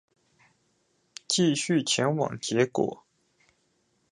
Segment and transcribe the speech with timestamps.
[1.27, 3.03] 繼續前往結果